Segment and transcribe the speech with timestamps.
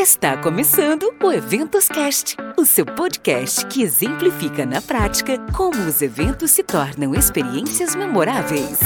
[0.00, 6.52] Está começando o Eventos Cast, o seu podcast que exemplifica na prática como os eventos
[6.52, 8.78] se tornam experiências memoráveis.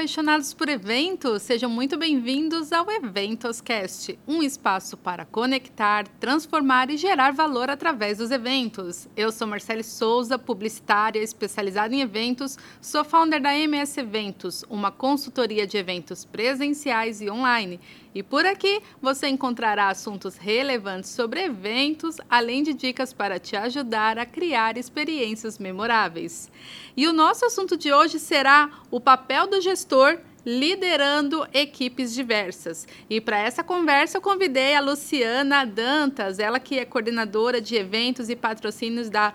[0.00, 1.42] Apaixonados por eventos!
[1.42, 8.30] Sejam muito bem-vindos ao Eventoscast, um espaço para conectar, transformar e gerar valor através dos
[8.30, 9.06] eventos.
[9.14, 15.66] Eu sou Marcele Souza, publicitária especializada em eventos, sou founder da MS Eventos, uma consultoria
[15.66, 17.78] de eventos presenciais e online.
[18.12, 24.18] E por aqui você encontrará assuntos relevantes sobre eventos, além de dicas para te ajudar
[24.18, 26.50] a criar experiências memoráveis.
[26.96, 29.89] E o nosso assunto de hoje será o papel do gestor
[30.44, 32.86] liderando equipes diversas.
[33.08, 38.28] E para essa conversa eu convidei a Luciana Dantas, ela que é coordenadora de eventos
[38.28, 39.34] e patrocínios da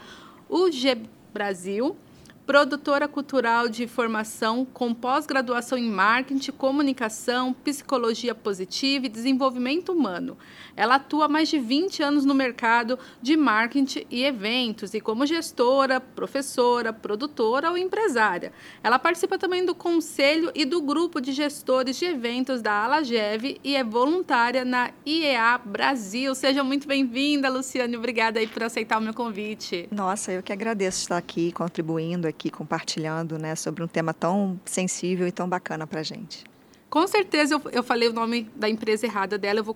[0.49, 1.98] UG Brasil
[2.45, 10.37] produtora cultural de formação com pós-graduação em marketing, comunicação, psicologia positiva e desenvolvimento humano.
[10.76, 15.26] Ela atua há mais de 20 anos no mercado de marketing e eventos e como
[15.26, 18.54] gestora, professora, produtora ou empresária.
[18.84, 23.76] Ela participa também do conselho e do grupo de gestores de eventos da Alagev e
[23.76, 26.35] é voluntária na IEA Brasil.
[26.35, 27.98] Seja muito bem-vinda, Luciane.
[27.98, 29.87] Obrigada aí por aceitar o meu convite.
[29.91, 35.28] Nossa, eu que agradeço estar aqui contribuindo aqui compartilhando né, sobre um tema tão sensível
[35.28, 36.44] e tão bacana para a gente.
[36.90, 39.76] Com certeza eu, eu falei o nome da empresa errada dela, eu vou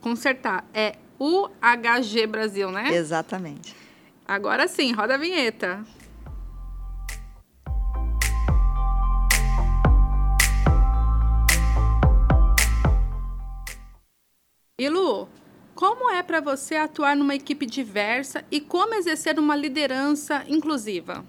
[0.00, 0.64] consertar.
[0.72, 2.94] É UHG Brasil, né?
[2.94, 3.74] Exatamente.
[4.26, 5.84] Agora sim, roda a vinheta.
[14.78, 15.26] E Lu,
[15.74, 21.24] como é para você atuar numa equipe diversa e como exercer uma liderança inclusiva?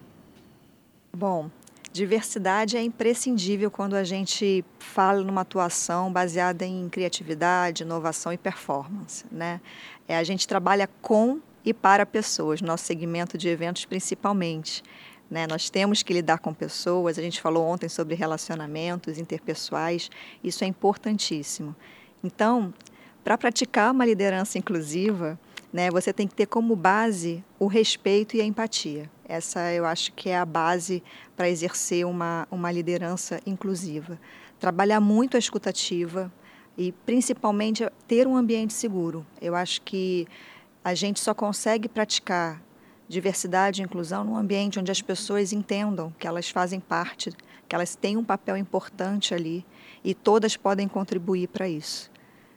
[1.19, 1.49] Bom,
[1.91, 9.25] diversidade é imprescindível quando a gente fala numa atuação baseada em criatividade, inovação e performance,
[9.31, 9.59] né?
[10.07, 14.83] É, a gente trabalha com e para pessoas, nosso segmento de eventos principalmente.
[15.27, 15.47] Né?
[15.47, 20.11] Nós temos que lidar com pessoas, a gente falou ontem sobre relacionamentos interpessoais,
[20.43, 21.75] isso é importantíssimo.
[22.23, 22.71] Então,
[23.23, 25.39] para praticar uma liderança inclusiva,
[25.73, 29.09] né, você tem que ter como base o respeito e a empatia.
[29.27, 31.03] Essa eu acho que é a base
[31.35, 34.17] para exercer uma, uma liderança inclusiva.
[34.57, 36.31] Trabalhar muito a escutativa
[36.77, 39.25] e, principalmente, ter um ambiente seguro.
[39.41, 40.25] Eu acho que
[40.81, 42.63] a gente só consegue praticar
[43.09, 47.31] diversidade e inclusão num ambiente onde as pessoas entendam que elas fazem parte,
[47.67, 49.65] que elas têm um papel importante ali
[50.05, 52.09] e todas podem contribuir para isso.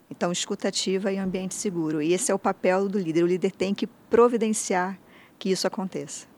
[0.09, 2.01] Então, escutativa e ambiente seguro.
[2.01, 3.25] E esse é o papel do líder.
[3.25, 4.97] O líder tem que providenciar
[5.37, 6.30] que isso aconteça.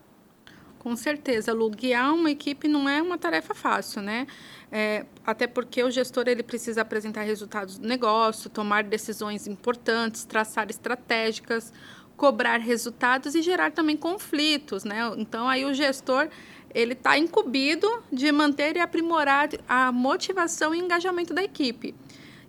[0.83, 4.27] Com certeza, Lu, guiar uma equipe não é uma tarefa fácil, né?
[4.69, 10.69] É, até porque o gestor ele precisa apresentar resultados do negócio, tomar decisões importantes, traçar
[10.71, 11.73] estratégicas,
[12.17, 15.09] cobrar resultados e gerar também conflitos, né?
[15.19, 16.29] Então aí o gestor
[16.75, 21.95] ele está incumbido de manter e aprimorar a motivação e engajamento da equipe.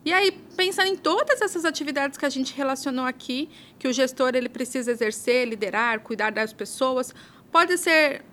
[0.03, 4.31] E aí, pensando em todas essas atividades que a gente relacionou aqui, que o gestor
[4.33, 7.13] ele precisa exercer, liderar, cuidar das pessoas,
[7.53, 8.25] pode ser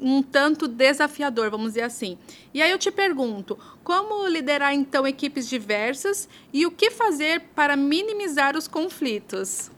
[0.00, 2.16] um tanto desafiador, vamos dizer assim.
[2.54, 7.76] E aí eu te pergunto, como liderar então equipes diversas e o que fazer para
[7.76, 9.70] minimizar os conflitos?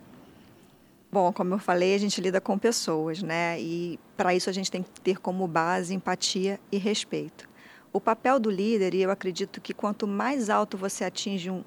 [1.11, 3.61] Bom, como eu falei, a gente lida com pessoas, né?
[3.61, 7.49] E para isso a gente tem que ter como base empatia e respeito.
[7.93, 11.63] O papel do líder, e eu acredito que quanto mais alto você atinge um,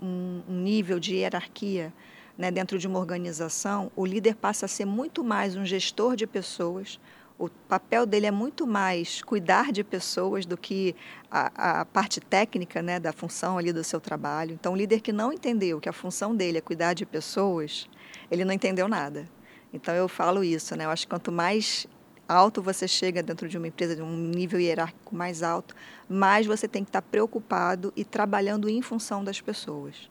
[0.47, 1.93] um nível de hierarquia
[2.37, 6.27] né, dentro de uma organização, o líder passa a ser muito mais um gestor de
[6.27, 6.99] pessoas,
[7.39, 10.95] o papel dele é muito mais cuidar de pessoas do que
[11.29, 14.53] a, a, parte técnica né, da função ali do seu trabalho.
[14.53, 17.87] Então, o líder que não entendeu que a função dele é cuidar de pessoas,
[18.31, 19.29] ele não entendeu nada.
[19.71, 20.85] Então, eu falo isso, né?
[20.85, 21.85] Eu acho que quanto mais
[22.27, 25.75] alto você chega dentro de uma empresa, de um nível hierárquico mais alto,
[26.09, 30.09] mais você tem que estar preocupado e trabalhando em função das pessoas.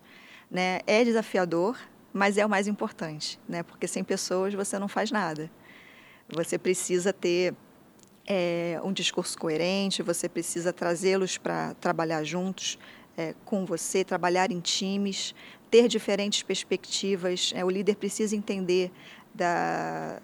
[0.48, 0.80] Né?
[0.86, 1.76] É desafiador,
[2.16, 3.62] mas é o mais importante, né?
[3.62, 5.50] porque sem pessoas você não faz nada.
[6.30, 7.54] Você precisa ter
[8.26, 12.78] é, um discurso coerente, você precisa trazê-los para trabalhar juntos
[13.18, 15.34] é, com você, trabalhar em times,
[15.70, 17.52] ter diferentes perspectivas.
[17.54, 18.90] É, o líder precisa entender
[19.34, 20.18] da,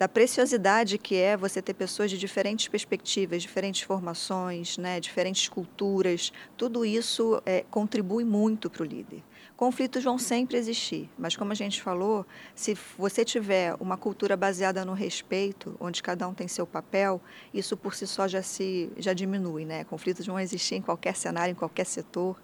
[0.00, 6.32] da preciosidade que é você ter pessoas de diferentes perspectivas, diferentes formações, né, diferentes culturas.
[6.56, 9.22] Tudo isso é, contribui muito para o líder.
[9.58, 12.24] Conflitos vão sempre existir, mas como a gente falou,
[12.54, 17.20] se você tiver uma cultura baseada no respeito, onde cada um tem seu papel,
[17.52, 19.82] isso por si só já se já diminui, né?
[19.82, 22.40] Conflitos vão existir em qualquer cenário, em qualquer setor,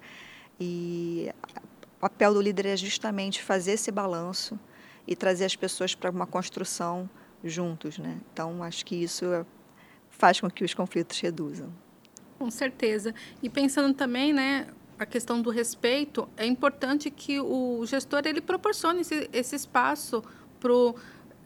[0.58, 1.30] e
[1.96, 4.58] o papel do líder é justamente fazer esse balanço
[5.06, 7.08] e trazer as pessoas para uma construção
[7.44, 8.18] juntos, né?
[8.32, 9.46] Então acho que isso
[10.10, 11.72] faz com que os conflitos reduzam.
[12.40, 13.14] Com certeza.
[13.40, 14.66] E pensando também, né,
[14.98, 20.22] a questão do respeito, é importante que o gestor ele proporcione esse, esse espaço
[20.60, 20.72] para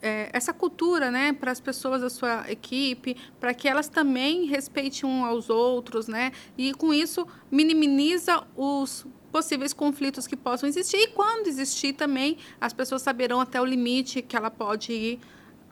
[0.00, 5.08] é, essa cultura, né, para as pessoas da sua equipe, para que elas também respeitem
[5.08, 10.96] uns aos outros, né, e com isso minimiza os possíveis conflitos que possam existir.
[10.96, 15.20] E quando existir também as pessoas saberão até o limite que ela pode ir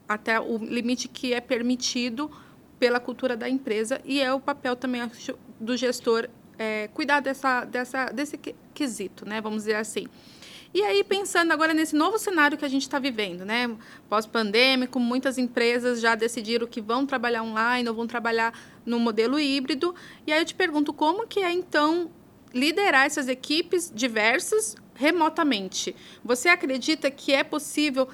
[0.08, 2.30] até o limite que é permitido
[2.78, 4.00] pela cultura da empresa.
[4.04, 5.10] E é o papel também
[5.60, 6.28] do gestor
[6.58, 8.38] é, cuidar dessa, dessa, desse
[8.74, 9.40] quesito, né?
[9.40, 10.06] Vamos dizer assim.
[10.74, 13.74] E aí, pensando agora nesse novo cenário que a gente está vivendo, né?
[14.10, 18.52] Pós-pandêmico, muitas empresas já decidiram que vão trabalhar online ou vão trabalhar
[18.84, 19.94] no modelo híbrido.
[20.26, 22.10] E aí eu te pergunto, como que é, então,
[22.52, 25.96] liderar essas equipes diversas remotamente?
[26.22, 28.06] Você acredita que é possível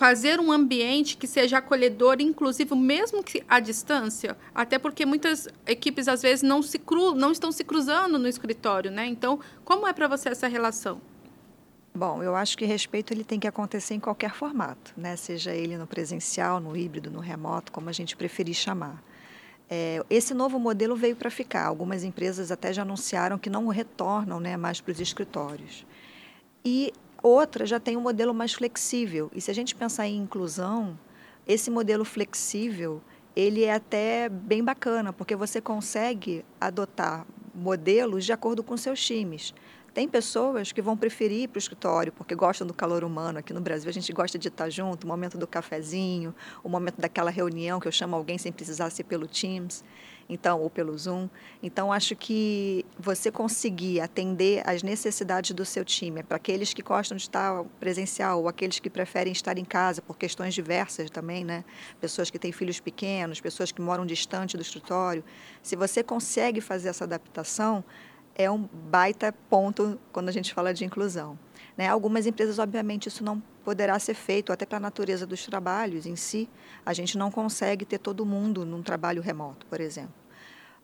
[0.00, 6.08] fazer um ambiente que seja acolhedor, inclusive mesmo que à distância, até porque muitas equipes
[6.08, 9.06] às vezes não se cru, não estão se cruzando no escritório, né?
[9.06, 11.02] Então, como é para você essa relação?
[11.94, 15.16] Bom, eu acho que respeito ele tem que acontecer em qualquer formato, né?
[15.16, 19.04] Seja ele no presencial, no híbrido, no remoto, como a gente preferir chamar.
[19.68, 21.66] É, esse novo modelo veio para ficar.
[21.66, 25.84] Algumas empresas até já anunciaram que não retornam né, mais para os escritórios.
[26.64, 26.90] E
[27.22, 29.30] Outra já tem um modelo mais flexível.
[29.34, 30.98] E se a gente pensar em inclusão,
[31.46, 33.02] esse modelo flexível,
[33.36, 39.54] ele é até bem bacana, porque você consegue adotar modelos de acordo com seus times.
[39.92, 43.40] Tem pessoas que vão preferir ir para o escritório porque gostam do calor humano.
[43.40, 46.32] Aqui no Brasil a gente gosta de estar junto, o momento do cafezinho,
[46.62, 49.84] o momento daquela reunião que eu chamo alguém sem precisar ser pelo Teams
[50.30, 51.28] então ou pelo Zoom.
[51.62, 57.16] Então acho que você conseguir atender às necessidades do seu time, para aqueles que gostam
[57.16, 61.64] de estar presencial ou aqueles que preferem estar em casa por questões diversas também, né?
[62.00, 65.24] Pessoas que têm filhos pequenos, pessoas que moram distante do escritório.
[65.62, 67.84] Se você consegue fazer essa adaptação,
[68.34, 71.38] é um baita ponto quando a gente fala de inclusão.
[71.76, 71.88] Né?
[71.88, 76.16] Algumas empresas, obviamente, isso não poderá ser feito, até para a natureza dos trabalhos em
[76.16, 76.48] si.
[76.84, 80.19] A gente não consegue ter todo mundo num trabalho remoto, por exemplo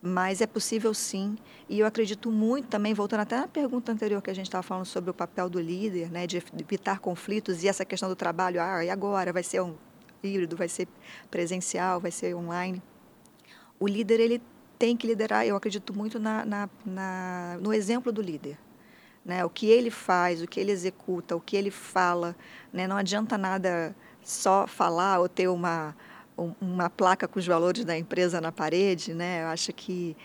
[0.02, 1.36] mas é possível sim.
[1.68, 4.84] E eu acredito muito também, voltando até na pergunta anterior que a gente estava falando
[4.84, 8.84] sobre o papel do líder, né, de evitar conflitos e essa questão do trabalho, ah,
[8.84, 9.32] e agora?
[9.32, 9.74] Vai ser um
[10.22, 10.88] híbrido, vai ser
[11.30, 12.82] presencial, vai ser online?
[13.78, 14.42] O líder, ele
[14.78, 18.58] tem que liderar, eu acredito muito na, na, na, no exemplo do líder.
[19.24, 19.44] Né?
[19.44, 22.36] O que ele faz, o que ele executa, o que ele fala.
[22.72, 22.86] Né?
[22.86, 25.96] Não adianta nada só falar ou ter uma
[26.36, 29.42] uma placa com os valores da empresa na parede, né?
[29.42, 30.16] Eu acho que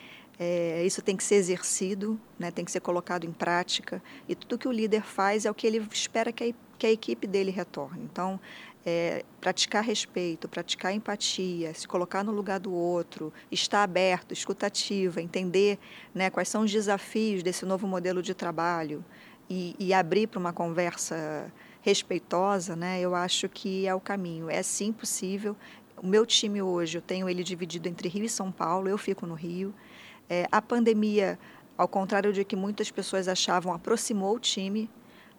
[0.43, 2.49] é, isso tem que ser exercido, né?
[2.49, 4.01] tem que ser colocado em prática.
[4.27, 6.91] E tudo que o líder faz é o que ele espera que a, que a
[6.91, 8.03] equipe dele retorne.
[8.11, 8.39] Então,
[8.83, 15.77] é, praticar respeito, praticar empatia, se colocar no lugar do outro, estar aberto, escutativa, entender
[16.13, 19.05] né, quais são os desafios desse novo modelo de trabalho
[19.47, 24.49] e, e abrir para uma conversa respeitosa, né, eu acho que é o caminho.
[24.49, 25.55] É sim possível,
[26.01, 29.27] o meu time hoje, eu tenho ele dividido entre Rio e São Paulo, eu fico
[29.27, 29.73] no Rio.
[30.27, 31.37] É, a pandemia,
[31.77, 34.89] ao contrário de que muitas pessoas achavam, aproximou o time.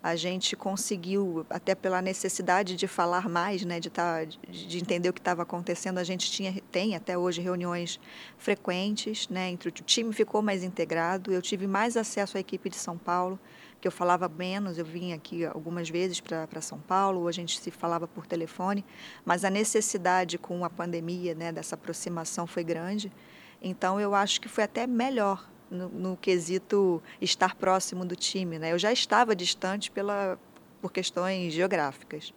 [0.00, 5.12] A gente conseguiu, até pela necessidade de falar mais, né, de, tá, de entender o
[5.12, 8.00] que estava acontecendo, a gente tinha, tem até hoje reuniões
[8.37, 12.76] frequentes, né, entre o time ficou mais integrado, eu tive mais acesso à equipe de
[12.76, 13.38] São Paulo,
[13.83, 17.69] que eu falava menos, eu vim aqui algumas vezes para São Paulo, a gente se
[17.73, 18.85] falava por telefone,
[19.25, 23.12] mas a necessidade com a pandemia, né, dessa aproximação foi grande.
[23.61, 28.73] Então eu acho que foi até melhor no, no quesito estar próximo do time, né?
[28.73, 30.39] Eu já estava distante pela
[30.81, 32.33] por questões geográficas,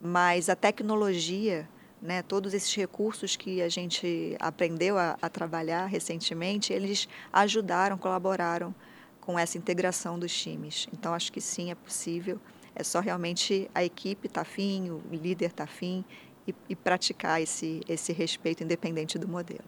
[0.00, 1.68] mas a tecnologia
[2.00, 8.72] né, todos esses recursos que a gente aprendeu a, a, trabalhar recentemente, eles ajudaram, colaboraram
[9.28, 10.88] com essa integração dos times.
[10.90, 12.40] Então, acho que sim, é possível.
[12.74, 16.02] É só realmente a equipe estar tá afim, o líder estar tá afim
[16.46, 19.66] e, e praticar esse, esse respeito independente do modelo.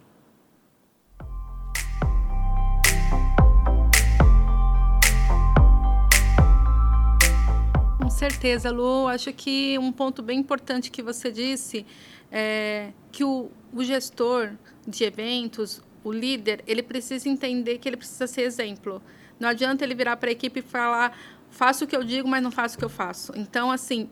[8.08, 9.08] certeza, Lu.
[9.08, 11.86] Acho que um ponto bem importante que você disse
[12.32, 14.52] é que o, o gestor
[14.86, 19.02] de eventos, o líder, ele precisa entender que ele precisa ser exemplo.
[19.40, 21.18] Não adianta ele virar para a equipe e falar,
[21.50, 23.32] faço o que eu digo, mas não faço o que eu faço.
[23.34, 24.10] Então, assim,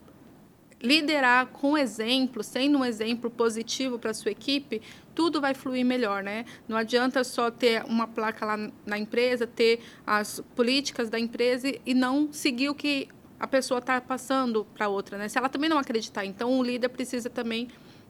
[0.81, 4.81] liderar com exemplo, sendo um exemplo positivo para a sua equipe,
[5.13, 6.45] tudo vai fluir melhor, né?
[6.67, 11.93] Não adianta só ter uma placa lá na empresa, ter as políticas da empresa e
[11.93, 13.07] não seguir o que
[13.39, 15.27] a pessoa está passando para outra, né?
[15.27, 17.67] Se ela também não acreditar, então o líder precisa também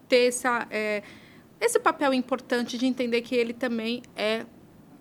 [0.08, 1.04] ter essa, é,
[1.60, 4.46] esse papel importante de entender que ele também é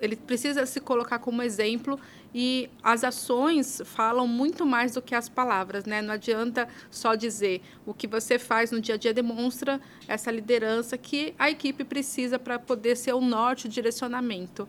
[0.01, 1.99] ele precisa se colocar como exemplo
[2.35, 6.03] e as ações falam muito mais do que as palavras, né?
[6.03, 10.99] Não adianta só dizer o que você faz no dia a dia demonstra essa liderança
[10.99, 14.69] que a equipe precisa para poder ser o norte, o direcionamento.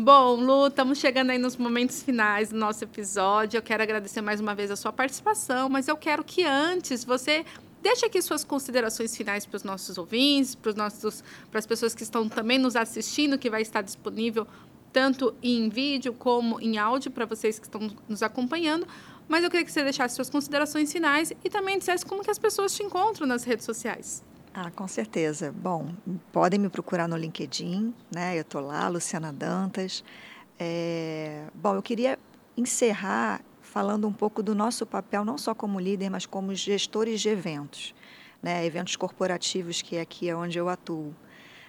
[0.00, 3.58] Bom, Lu, estamos chegando aí nos momentos finais do nosso episódio.
[3.58, 7.44] Eu quero agradecer mais uma vez a sua participação, mas eu quero que antes você
[7.82, 11.94] deixe aqui suas considerações finais para os nossos ouvintes, para, os nossos, para as pessoas
[11.94, 14.46] que estão também nos assistindo, que vai estar disponível
[14.92, 18.86] tanto em vídeo como em áudio para vocês que estão nos acompanhando.
[19.28, 22.38] Mas eu queria que você deixasse suas considerações finais e também dissesse como que as
[22.38, 24.24] pessoas te encontram nas redes sociais.
[24.54, 25.52] Ah, com certeza.
[25.52, 25.90] Bom,
[26.32, 28.36] podem me procurar no LinkedIn, né?
[28.36, 30.02] Eu estou lá, Luciana Dantas.
[30.58, 31.44] É...
[31.54, 32.18] Bom, eu queria
[32.56, 37.28] encerrar falando um pouco do nosso papel, não só como líder, mas como gestores de
[37.28, 37.94] eventos,
[38.42, 38.64] né?
[38.64, 41.14] eventos corporativos, que é aqui é onde eu atuo.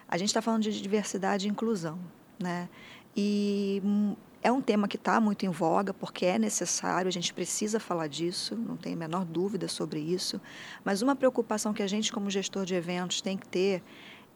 [0.07, 1.99] A gente está falando de diversidade e inclusão.
[2.39, 2.67] Né?
[3.15, 7.33] E hum, é um tema que está muito em voga, porque é necessário, a gente
[7.33, 10.39] precisa falar disso, não tem a menor dúvida sobre isso.
[10.83, 13.83] Mas uma preocupação que a gente, como gestor de eventos, tem que ter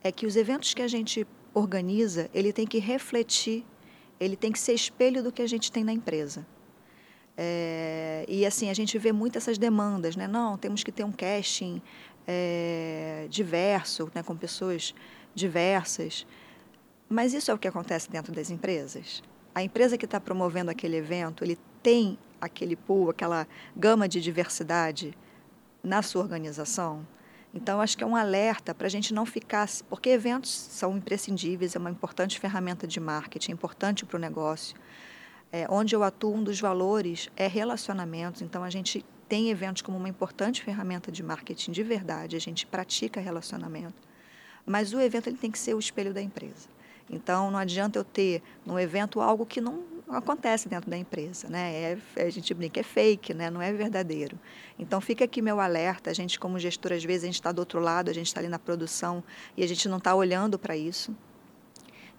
[0.03, 3.65] é que os eventos que a gente organiza, ele tem que refletir,
[4.19, 6.45] ele tem que ser espelho do que a gente tem na empresa.
[7.37, 10.27] É, e assim, a gente vê muito essas demandas, né?
[10.27, 11.81] Não, temos que ter um casting
[12.27, 14.93] é, diverso, né, com pessoas
[15.33, 16.25] diversas.
[17.09, 19.21] Mas isso é o que acontece dentro das empresas.
[19.53, 25.15] A empresa que está promovendo aquele evento, ele tem aquele pool, aquela gama de diversidade
[25.83, 27.05] na sua organização.
[27.53, 29.69] Então, acho que é um alerta para a gente não ficar.
[29.87, 34.75] Porque eventos são imprescindíveis, é uma importante ferramenta de marketing, é importante para o negócio
[35.53, 38.41] é, onde eu atuo, um dos valores é relacionamentos.
[38.41, 42.65] Então, a gente tem eventos como uma importante ferramenta de marketing de verdade, a gente
[42.65, 43.93] pratica relacionamento.
[44.65, 46.67] Mas o evento ele tem que ser o espelho da empresa.
[47.07, 51.97] Então, não adianta eu ter no evento algo que não acontece dentro da empresa, né?
[52.15, 53.51] É, a gente brinca, é fake, né?
[53.51, 54.39] Não é verdadeiro.
[54.79, 56.09] Então, fica aqui meu alerta.
[56.09, 58.39] A gente, como gestor, às vezes a gente está do outro lado, a gente está
[58.39, 59.23] ali na produção
[59.55, 61.15] e a gente não está olhando para isso.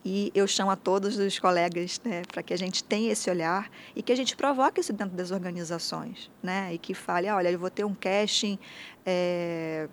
[0.04, 3.70] E eu chamo a todos os colegas né, para que a gente tenha esse olhar
[3.96, 6.30] e que a gente provoque isso dentro das organizações.
[6.42, 8.58] Né, e que fale, olha, eu vou ter um casting
[9.06, 9.88] é,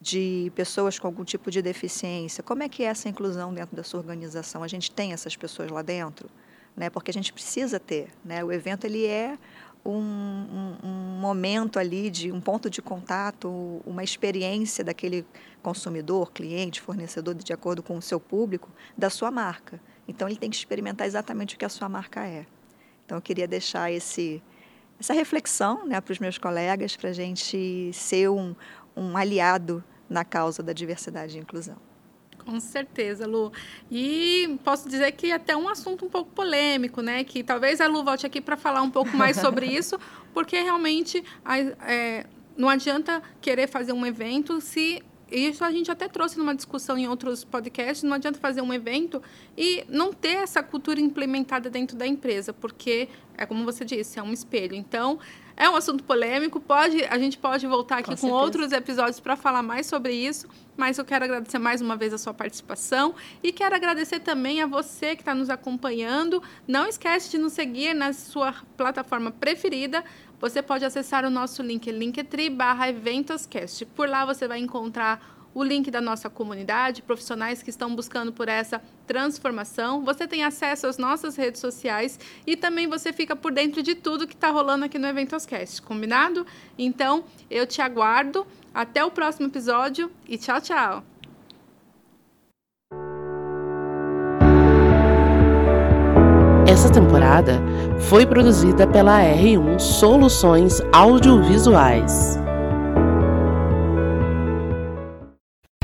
[0.00, 2.42] de pessoas com algum tipo de deficiência.
[2.42, 4.64] Como é que é essa inclusão dentro da sua organização?
[4.64, 6.28] A gente tem essas pessoas lá dentro?
[6.76, 8.08] Né, porque a gente precisa ter.
[8.24, 9.38] Né, o evento ele é
[9.84, 13.48] um, um, um, momento ali de um ponto de contato,
[13.86, 15.24] uma experiência daquele
[15.62, 19.80] consumidor, cliente, fornecedor, de acordo com o seu público, da sua marca.
[20.06, 22.46] Então ele tem que experimentar exatamente o que a sua marca é.
[23.04, 24.42] Então eu queria deixar esse,
[24.98, 28.54] essa reflexão né, para os meus colegas, para a gente ser um,
[28.96, 31.89] um aliado na causa da diversidade e inclusão.
[32.44, 33.52] Com certeza, Lu.
[33.90, 37.24] E posso dizer que até um assunto um pouco polêmico, né?
[37.24, 39.98] Que talvez a Lu volte aqui para falar um pouco mais sobre isso,
[40.32, 41.22] porque realmente
[41.86, 46.98] é, não adianta querer fazer um evento se isso a gente até trouxe numa discussão
[46.98, 49.22] em outros podcasts, não adianta fazer um evento
[49.56, 54.22] e não ter essa cultura implementada dentro da empresa, porque é como você disse, é
[54.22, 54.74] um espelho.
[54.74, 55.20] Então,
[55.60, 59.36] é um assunto polêmico, pode, a gente pode voltar aqui com, com outros episódios para
[59.36, 63.52] falar mais sobre isso, mas eu quero agradecer mais uma vez a sua participação e
[63.52, 66.42] quero agradecer também a você que está nos acompanhando.
[66.66, 70.02] Não esquece de nos seguir na sua plataforma preferida.
[70.40, 73.84] Você pode acessar o nosso link, linktree barra eventoscast.
[73.84, 75.20] Por lá você vai encontrar
[75.52, 80.04] o link da nossa comunidade, profissionais que estão buscando por essa transformação.
[80.04, 84.24] Você tem acesso às nossas redes sociais e também você fica por dentro de tudo
[84.24, 86.46] que está rolando aqui no Eventoscast, combinado?
[86.78, 88.46] Então, eu te aguardo.
[88.72, 91.02] Até o próximo episódio e tchau, tchau!
[96.68, 97.60] Essa temporada
[97.98, 102.38] foi produzida pela R1 Soluções Audiovisuais.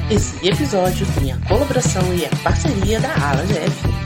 [0.08, 4.05] Esse episódio tem a colaboração e a parceria da Ala GF.